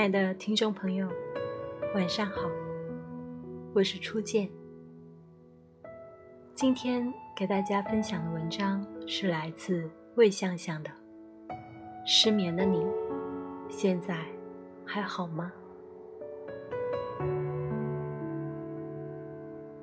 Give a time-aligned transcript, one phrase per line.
[0.00, 1.06] 亲爱的听众朋友，
[1.94, 2.48] 晚上好，
[3.74, 4.48] 我是初见。
[6.54, 10.88] 今天给大家分享的文章是来自魏向向的
[12.06, 12.82] 《失眠的你，
[13.68, 14.24] 现在
[14.86, 15.52] 还好吗？》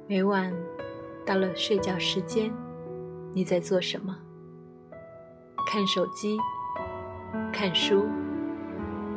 [0.07, 0.51] 每晚
[1.27, 2.51] 到了睡觉时间，
[3.35, 4.17] 你在做什么？
[5.67, 6.39] 看手机，
[7.53, 8.07] 看书。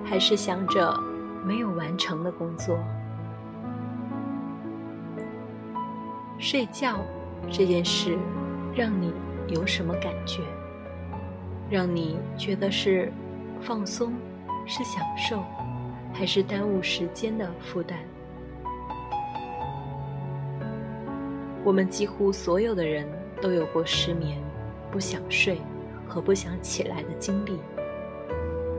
[0.05, 0.93] 还是想着
[1.45, 2.79] 没有完成的工作。
[6.39, 6.99] 睡觉
[7.51, 8.19] 这件事，
[8.75, 9.13] 让你
[9.49, 10.43] 有什么感觉？
[11.71, 13.13] 让你觉得是
[13.61, 14.13] 放松，
[14.67, 15.45] 是享受，
[16.13, 17.97] 还是耽误时间的负担？
[21.63, 23.07] 我们几乎所有的人
[23.41, 24.37] 都有过失眠、
[24.91, 25.61] 不想睡
[26.09, 27.59] 和不想起来的经历。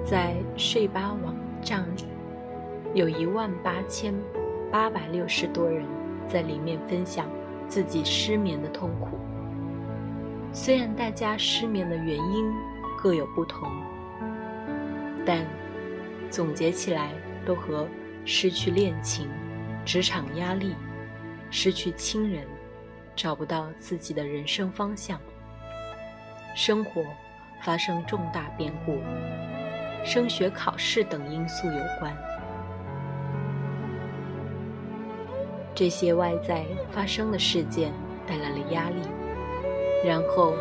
[0.03, 2.05] 在睡吧网站里，
[2.93, 4.13] 有一万八千
[4.71, 5.85] 八百六十多人
[6.27, 7.27] 在里面分享
[7.67, 9.17] 自己失眠的痛苦。
[10.51, 12.51] 虽然大家失眠的原因
[12.97, 13.69] 各有不同，
[15.25, 15.45] 但
[16.29, 17.11] 总结起来
[17.45, 17.87] 都和
[18.25, 19.29] 失去恋情、
[19.85, 20.75] 职场压力、
[21.49, 22.45] 失去亲人、
[23.15, 25.19] 找不到自己的人生方向、
[26.55, 27.01] 生活
[27.61, 28.97] 发生重大变故。
[30.03, 32.15] 升学考试等因素有关，
[35.73, 37.93] 这些外在发生的事件
[38.27, 39.01] 带来了压力，
[40.03, 40.55] 然后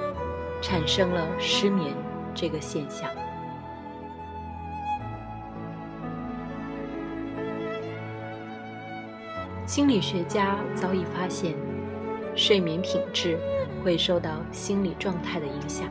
[0.60, 1.94] 产生了失眠
[2.34, 3.08] 这个现象。
[9.66, 11.54] 心理学家早已发现，
[12.34, 13.38] 睡眠品质
[13.82, 15.88] 会受到心理状态的影响，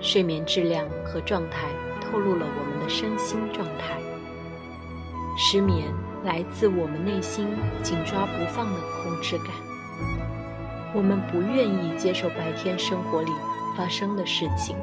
[0.00, 1.68] 睡眠质量和状态。
[2.12, 3.98] 透露了我们的身心状态。
[5.34, 5.90] 失眠
[6.22, 7.48] 来自我们内心
[7.82, 9.46] 紧抓不放的控制感。
[10.94, 13.32] 我们不愿意接受白天生活里
[13.74, 14.76] 发生的事情，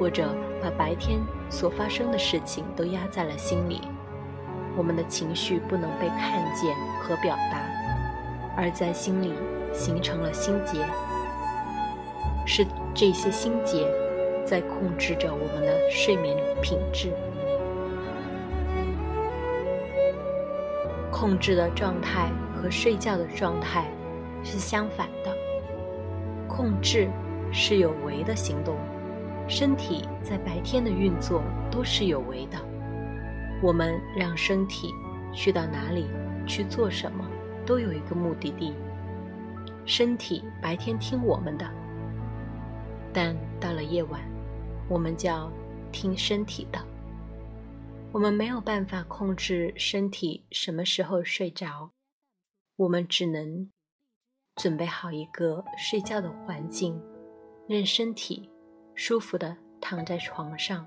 [0.00, 3.82] 或者把白天所发生的事情都压在了心里。
[4.76, 7.60] 我们的情绪不能被看见和表达，
[8.56, 9.32] 而在心里
[9.72, 10.84] 形成了心结。
[12.44, 13.86] 是这些心结。
[14.54, 17.12] 在控制着我们的睡眠品质。
[21.10, 23.90] 控制的状态和睡觉的状态
[24.44, 25.36] 是相反的。
[26.46, 27.10] 控制
[27.50, 28.76] 是有为的行动，
[29.48, 32.56] 身体在白天的运作都是有为的。
[33.60, 34.94] 我们让身体
[35.32, 36.06] 去到哪里
[36.46, 37.26] 去做什么，
[37.66, 38.72] 都有一个目的地。
[39.84, 41.68] 身体白天听我们的，
[43.12, 44.20] 但到了夜晚。
[44.88, 45.50] 我们叫
[45.90, 46.78] 听身体的，
[48.12, 51.90] 我们没有办法控制身体什么时候睡着，
[52.76, 53.70] 我们只能
[54.56, 57.00] 准备好一个睡觉的环境，
[57.66, 58.50] 让身体
[58.94, 60.84] 舒服的躺在床上，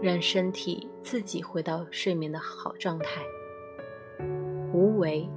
[0.00, 3.22] 让身体自己回到睡眠的好状态。
[4.72, 5.28] 无为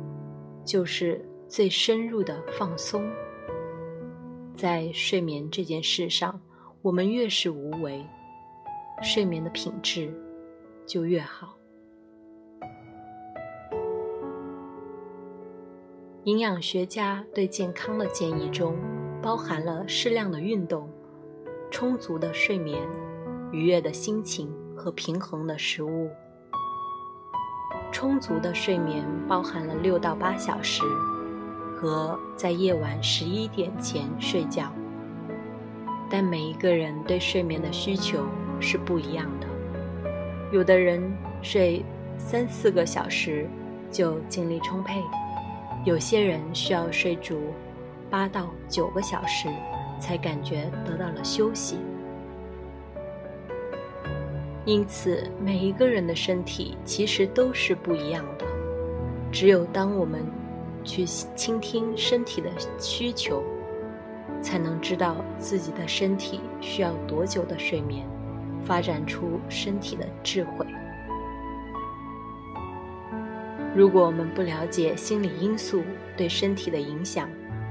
[0.66, 3.08] 就是最深入的放松，
[4.56, 6.42] 在睡眠这件事上。
[6.84, 8.06] 我们越是无为，
[9.02, 10.14] 睡眠的品质
[10.86, 11.58] 就越好。
[16.24, 18.78] 营养学家对健康的建议中，
[19.22, 20.90] 包含了适量的运动、
[21.72, 22.82] 充足的睡眠、
[23.52, 26.10] 愉悦的心情和平衡的食物。
[27.92, 30.84] 充足的睡眠包含了六到八小时，
[31.76, 34.72] 和在夜晚十一点前睡觉。
[36.10, 38.26] 但每一个人对睡眠的需求
[38.60, 39.48] 是不一样的，
[40.52, 41.02] 有的人
[41.42, 41.84] 睡
[42.18, 43.48] 三四个小时
[43.92, 45.02] 就精力充沛，
[45.84, 47.54] 有些人需要睡足
[48.10, 49.50] 八到九个小时
[50.00, 51.78] 才感觉得到了休息。
[54.64, 58.46] 因此，每一个人的身体其实都是不一样的，
[59.32, 60.22] 只有当我们
[60.84, 62.50] 去倾听身体的
[62.80, 63.44] 需求。
[64.42, 68.06] 才能知道自己的身体需要多久的睡眠，
[68.64, 70.66] 发展出身体的智慧。
[73.76, 75.84] 如果我们不了解心理因素
[76.16, 77.30] 对身体的影响，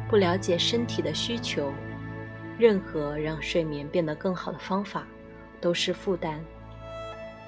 [0.09, 1.73] 不了解身体的需求，
[2.59, 5.05] 任何让睡眠变得更好的方法
[5.61, 6.39] 都是负担，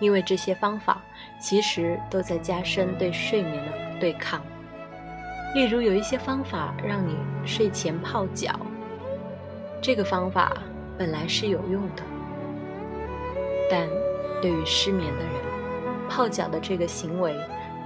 [0.01, 1.01] 因为这些方法
[1.41, 4.43] 其实都在加深对睡眠的对抗。
[5.55, 7.17] 例如，有一些方法让你
[7.47, 8.59] 睡前泡脚。
[9.81, 10.53] 这个方法
[10.99, 12.03] 本来是有用的，
[13.71, 13.89] 但
[14.43, 15.33] 对于失眠的人，
[16.09, 17.35] 泡脚的这个行为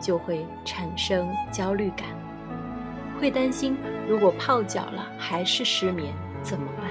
[0.01, 2.09] 就会产生焦虑感，
[3.21, 3.77] 会担心
[4.09, 6.87] 如果泡脚了还是失眠怎么办？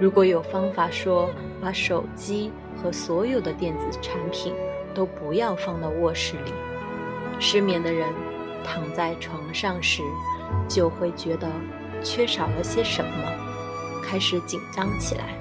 [0.00, 1.30] 如果有方法说
[1.60, 4.52] 把手机和所有的电子产品
[4.94, 6.52] 都不要放到卧室里，
[7.38, 8.08] 失眠的人
[8.64, 10.02] 躺在床上时
[10.66, 11.46] 就会觉得
[12.02, 13.10] 缺少了些什么，
[14.04, 15.34] 开始紧张起来。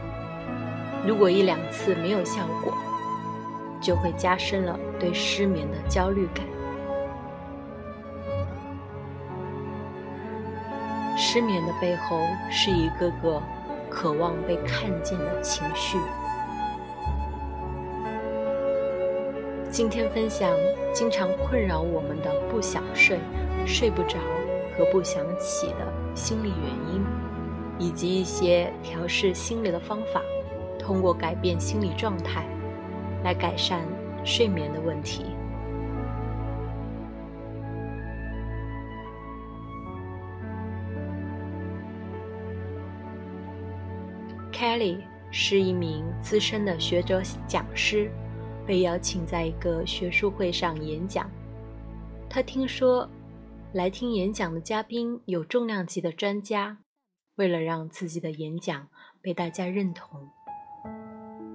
[1.06, 2.74] 如果一两次没有效果，
[3.82, 6.46] 就会加深了对失眠的焦虑感。
[11.18, 12.20] 失眠的背后
[12.50, 13.42] 是一个个
[13.90, 15.98] 渴望被看见的情绪。
[19.70, 20.52] 今天分享
[20.94, 23.20] 经常困扰我们的不想睡、
[23.66, 24.18] 睡不着
[24.82, 27.06] 和不想起的心理原因，
[27.78, 30.20] 以及一些调试心理的方法。
[30.80, 32.48] 通过改变心理状态，
[33.24, 33.86] 来改善
[34.26, 35.26] 睡眠的问题。
[44.52, 44.98] Kelly
[45.30, 48.10] 是一名资深的学者讲师，
[48.66, 51.30] 被邀请在一个学术会上演讲。
[52.28, 53.08] 他听说
[53.74, 56.80] 来听演讲的嘉宾有重量级的专家，
[57.36, 58.90] 为了让自己的演讲
[59.22, 60.30] 被大家认同。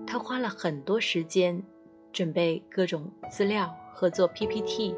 [0.07, 1.63] 他花了很多时间
[2.15, 4.97] 准备各种资料和做 PPT。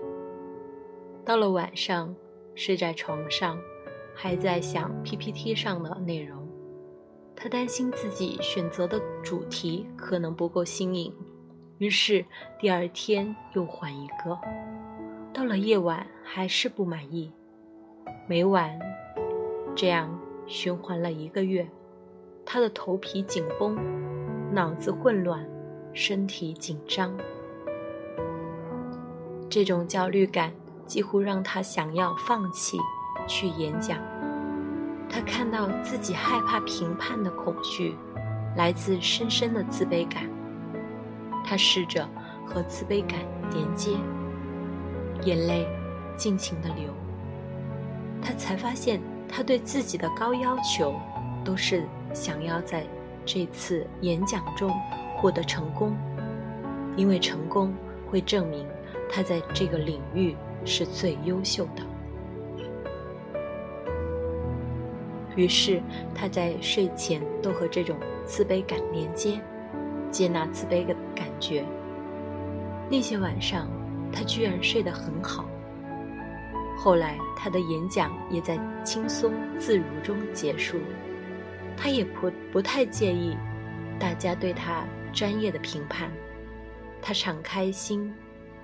[1.25, 2.15] 到了晚上，
[2.55, 3.59] 睡在床上，
[4.15, 6.49] 还在想 PPT 上的内容。
[7.35, 11.13] 他担心自己选择的主题可能不够新颖，
[11.79, 12.25] 于是
[12.61, 14.39] 第二天又换一个。
[15.33, 17.33] 到了夜晚还是不满意，
[18.27, 18.79] 每晚
[19.75, 21.69] 这样循环了一个月，
[22.45, 23.77] 他的头皮紧绷。
[24.51, 25.47] 脑子混乱，
[25.93, 27.15] 身体紧张，
[29.51, 30.51] 这种焦虑感
[30.87, 32.79] 几乎让他想要放弃
[33.27, 33.99] 去演讲。
[35.07, 37.95] 他看到自己害怕评判的恐惧，
[38.57, 40.23] 来自深深的自卑感。
[41.45, 42.09] 他试着
[42.47, 43.19] 和自卑感
[43.53, 43.99] 连接，
[45.25, 45.67] 眼泪
[46.17, 46.93] 尽情的流。
[48.23, 50.95] 他才发现，他对自己的高要求，
[51.45, 52.85] 都是想要在。
[53.31, 54.73] 这次演讲中
[55.15, 55.95] 获得成功，
[56.97, 57.75] 因为成功
[58.11, 58.67] 会证明
[59.07, 60.35] 他在这个领域
[60.65, 61.83] 是最优秀的。
[65.37, 65.83] 于是
[66.15, 67.95] 他在睡前都和这种
[68.25, 69.39] 自卑感连接，
[70.11, 71.67] 接纳自卑的感觉。
[72.89, 73.69] 那些晚上，
[74.19, 75.45] 他居然睡得很好。
[76.77, 80.77] 后来他的演讲也在轻松自如中结束。
[81.77, 83.37] 他也不不太介意
[83.97, 84.83] 大家对他
[85.13, 86.11] 专业的评判，
[87.01, 88.13] 他敞开心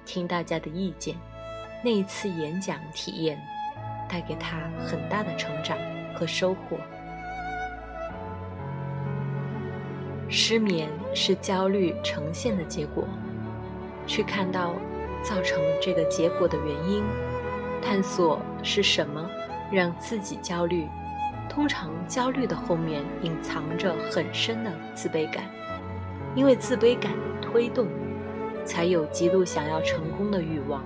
[0.04, 1.14] 听大家的意见。
[1.84, 3.40] 那一次演讲体验
[4.08, 5.78] 带给他很大的成长
[6.16, 6.76] 和收获。
[10.28, 13.04] 失眠是焦虑呈现的结果，
[14.04, 14.74] 去看到
[15.24, 17.02] 造成这个结果的原因，
[17.82, 19.26] 探索是什么
[19.72, 20.86] 让自己焦虑。
[21.48, 25.44] 通常，焦虑的后面隐藏着很深的自卑感，
[26.34, 27.86] 因为自卑感推动，
[28.64, 30.82] 才有极度想要成功的欲望，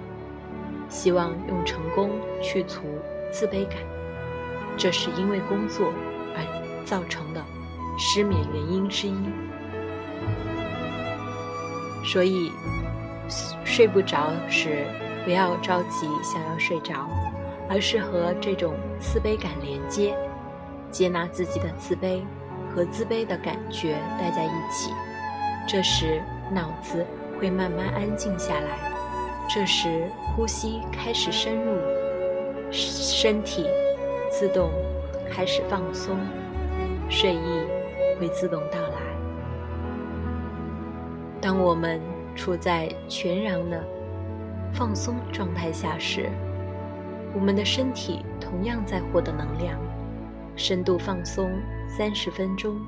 [0.88, 2.10] 希望用成功
[2.42, 2.82] 去除
[3.30, 3.78] 自卑感。
[4.76, 5.92] 这是因为工作
[6.36, 7.42] 而造成的
[7.98, 9.16] 失眠原因之一。
[12.04, 12.52] 所以，
[13.64, 14.84] 睡不着时
[15.24, 17.08] 不要着急想要睡着，
[17.68, 20.16] 而是和这种自卑感连接。
[20.90, 22.22] 接纳自己的自卑
[22.74, 24.90] 和自卑的感觉待在一起，
[25.66, 27.04] 这时脑子
[27.38, 28.78] 会慢慢安静下来，
[29.50, 31.78] 这时呼吸开始深入，
[32.70, 33.66] 身体
[34.30, 34.70] 自动
[35.30, 36.16] 开始放松，
[37.10, 37.66] 睡意
[38.18, 38.96] 会自动到来。
[41.38, 42.00] 当我们
[42.38, 43.84] 处在全然的
[44.72, 46.30] 放松状态下时，
[47.34, 49.78] 我们的身体同样在获得能量。
[50.56, 51.52] 深度放松
[51.86, 52.80] 三十分钟，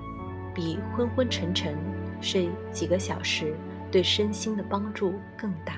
[0.55, 1.77] 比昏昏沉沉
[2.21, 3.55] 睡几个小时
[3.91, 5.75] 对身心的帮助更大。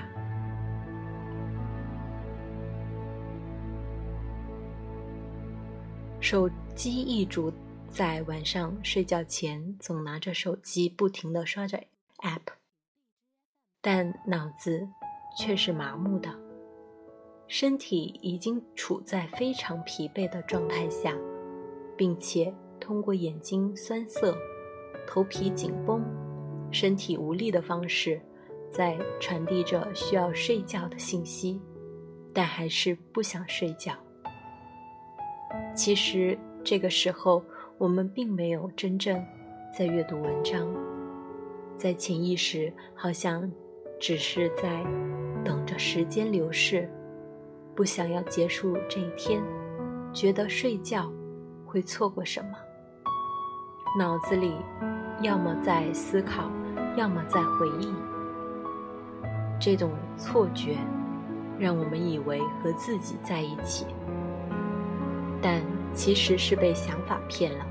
[6.19, 7.53] 手机一族
[7.87, 11.79] 在晚上睡觉前总拿着手机不停的刷着
[12.19, 12.53] App，
[13.83, 14.87] 但脑子
[15.37, 16.29] 却是麻木的，
[17.47, 21.15] 身体已经处在非常疲惫的状态下。
[21.95, 24.35] 并且通过眼睛酸涩、
[25.07, 26.03] 头皮紧绷、
[26.71, 28.19] 身体无力的方式，
[28.71, 31.61] 在传递着需要睡觉的信息，
[32.33, 33.93] 但还是不想睡觉。
[35.75, 37.43] 其实这个时候，
[37.77, 39.23] 我们并没有真正
[39.77, 40.67] 在阅读文章，
[41.77, 43.49] 在潜意识好像
[44.03, 44.83] 只是在
[45.45, 46.89] 等着时间流逝，
[47.73, 49.41] 不想要结束这一天，
[50.11, 51.09] 觉得睡觉
[51.65, 52.51] 会错过什么，
[53.97, 54.55] 脑子里
[55.21, 56.51] 要么在思考，
[56.97, 57.93] 要么在回忆。
[59.57, 60.75] 这种错觉，
[61.57, 63.85] 让我们以为和自己在一起。
[65.41, 65.61] 但
[65.93, 67.65] 其实是被想法骗了，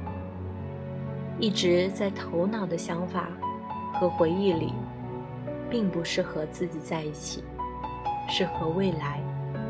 [1.39, 3.29] 一直在头脑的想法
[3.93, 4.73] 和回忆里，
[5.73, 7.43] 并不是和自己在一起，
[8.29, 9.23] 是和未来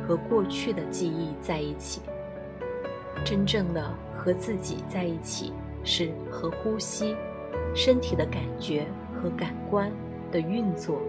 [0.04, 2.02] 和过去的记忆在一起。
[3.24, 5.52] 真正的和自己在一起，
[5.84, 7.14] 是和呼吸、
[7.72, 9.92] 身体的感觉和感官
[10.32, 11.00] 的运作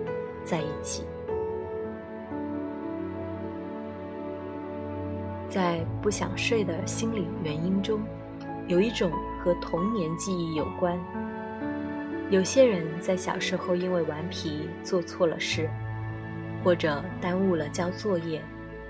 [0.46, 1.04] 在一起。
[5.50, 8.00] 在不想睡的心理原因中，
[8.68, 9.12] 有一种
[9.44, 11.00] 和童年记忆有关。
[12.34, 15.70] 有些人在小时候因为顽皮做错了事，
[16.64, 18.42] 或者耽误了交作业，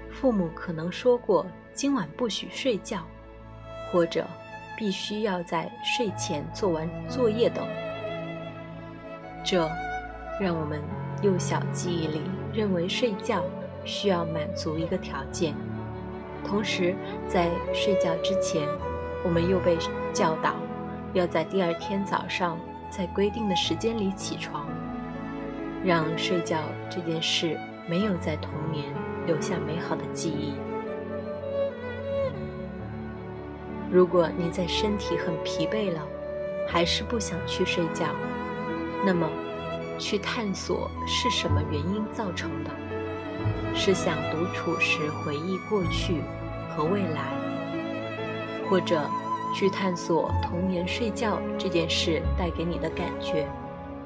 [0.10, 3.06] 父母可能说过今晚不许睡觉，
[3.92, 4.26] 或者
[4.78, 7.68] 必须要在睡前做完作业等。
[9.44, 9.70] 这
[10.40, 10.82] 让我们
[11.22, 12.22] 幼小记忆里
[12.54, 13.44] 认为睡觉
[13.84, 15.54] 需要满足一个条件。
[16.46, 16.96] 同时，
[17.28, 18.66] 在睡觉之前，
[19.22, 19.78] 我们又被
[20.14, 20.56] 教导
[21.12, 22.58] 要在第二天早上
[22.96, 24.68] 在规定的时间里起床，
[25.84, 26.60] 让睡觉
[26.92, 27.60] 这件事
[27.90, 28.86] 没有在童年
[29.26, 30.54] 留下美好的记忆。
[33.92, 36.02] 如果你在身体很疲惫了，
[36.68, 38.06] 还是不想去睡觉，
[39.04, 39.28] 那么
[39.98, 42.70] 去探索是什么原因造成的。
[43.74, 46.22] 是想独处时回忆过去
[46.70, 47.34] 和未来，
[48.70, 49.02] 或者
[49.54, 53.48] 去探索童年睡觉这件事带给你的感觉，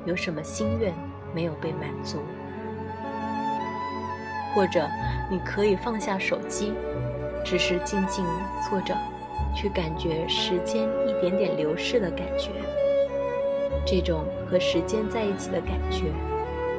[0.06, 0.94] 有什么心愿
[1.34, 2.20] 没有被满足？
[4.54, 4.88] 或者
[5.32, 6.74] 你可以放下手机，
[7.46, 8.26] 只是静静
[8.70, 8.96] 坐着，
[9.56, 12.50] 去感觉时间一点点流逝的感觉。
[13.86, 16.12] 这种和时间在一起的感觉，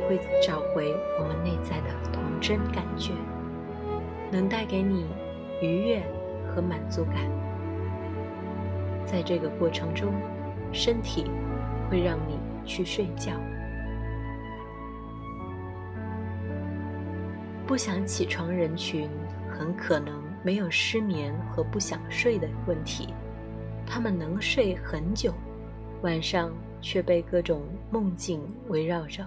[0.09, 2.23] 会找回我们内在的童。
[2.41, 3.11] 真感觉
[4.31, 5.09] 能带给你
[5.61, 6.01] 愉悦
[6.47, 7.17] 和满足感，
[9.11, 10.13] 在这个过程中，
[10.73, 11.25] 身体
[11.89, 13.33] 会让你去睡觉。
[17.67, 19.09] 不想起床人群
[19.51, 23.13] 很可能没有失眠和不想睡的问题，
[23.87, 25.33] 他们能睡很久，
[26.03, 29.27] 晚上却被各种梦境围绕着，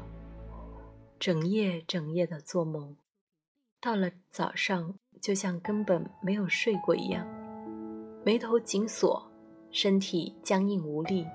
[1.19, 2.95] 整夜整夜的做梦。
[3.79, 7.27] 到了早上，就像根本没有睡过一样，
[8.23, 9.30] 眉头紧锁，
[9.71, 11.25] 身体僵硬无力，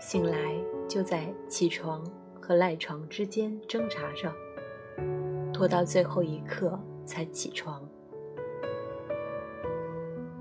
[0.00, 0.54] 醒来
[0.88, 2.04] 就在起床
[2.40, 4.32] 和赖床之间挣扎着，
[5.52, 7.82] 拖到最后一刻才起床。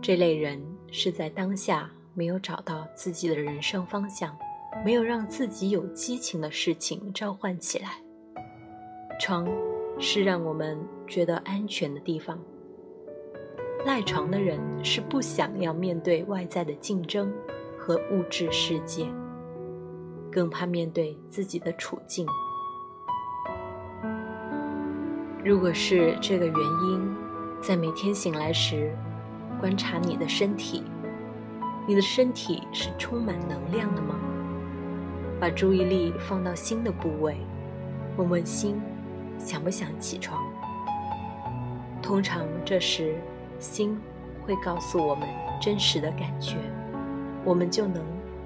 [0.01, 0.61] 这类人
[0.91, 4.35] 是在当下没有找到自己的人生方向，
[4.83, 8.01] 没有让自己有激情的事情召唤起来。
[9.19, 9.47] 床。
[9.99, 12.39] 是让我们觉得安全的地方。
[13.83, 17.33] 赖床的人是不想要面对外在的竞争
[17.79, 19.07] 和物质世界，
[20.31, 22.23] 更怕面对自己的处境。
[25.43, 27.15] 如果是这个原因，
[27.59, 28.95] 在每天醒来时，
[29.59, 30.83] 观察你的身体，
[31.87, 34.15] 你的身体是充满能量的吗？
[35.39, 37.35] 把注意力放到心的部位，
[38.15, 38.79] 问问心。
[39.39, 40.39] 想不想起床？
[41.99, 43.15] 通常这时，
[43.61, 43.97] 心
[44.43, 45.29] 会告诉我们
[45.61, 46.57] 真实的感觉，
[47.45, 48.03] 我们就能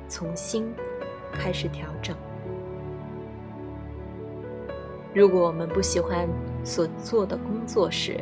[0.08, 0.72] 从心
[1.32, 2.16] 开始调整。
[5.14, 6.28] 如果我们不喜欢
[6.66, 8.20] 所做的工作时，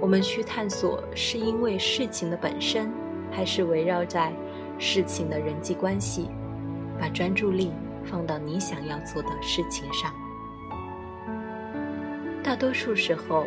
[0.00, 2.90] 我们去探索是因为事情的本身，
[3.30, 4.32] 还是围绕在
[4.80, 6.28] 事情的人际关系，
[6.98, 7.70] 把专注力
[8.04, 10.12] 放到你想要做的事情上。
[12.42, 13.46] 大多数时候，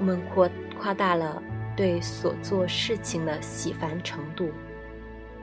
[0.00, 0.50] 我们扩
[0.80, 1.40] 夸大了
[1.76, 4.46] 对所做事情的喜烦程度；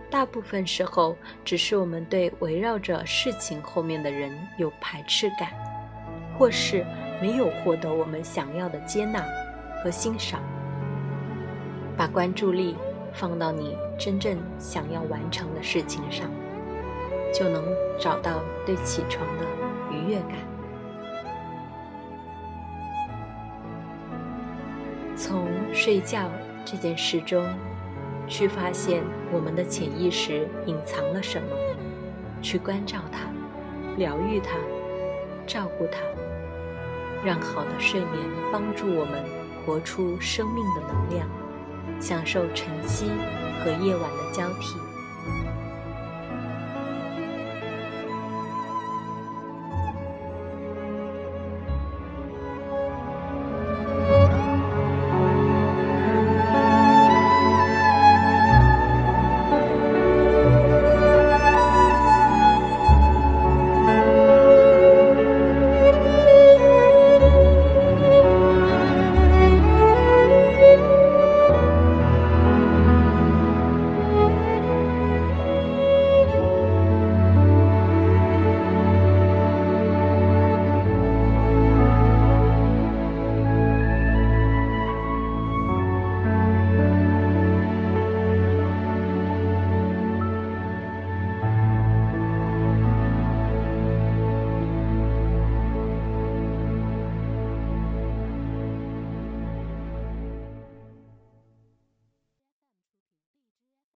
[0.10, 5.50] 大部分时候，只是我们对围绕着事情后面的人有排斥感，
[6.38, 6.84] 或是
[7.22, 9.24] 没有获得我们想要的接纳
[9.84, 10.42] 和欣赏。
[11.96, 12.76] 把关注力
[13.14, 16.28] 放到你真正想要完成的事情上，
[17.32, 17.64] 就能
[18.00, 19.46] 找到对起床的
[19.92, 20.53] 愉悦感。
[25.26, 26.30] 从睡觉
[26.66, 27.48] 这件事中，
[28.28, 29.02] 去发现
[29.32, 31.48] 我们的潜意识隐藏了什么，
[32.42, 33.20] 去关照它，
[33.96, 34.58] 疗愈它，
[35.48, 36.00] 照顾它，
[37.26, 38.12] 让好的睡眠
[38.52, 39.24] 帮助我们
[39.66, 41.26] 活出生命的能量，
[42.02, 43.06] 享受晨曦
[43.64, 44.93] 和夜晚的交替。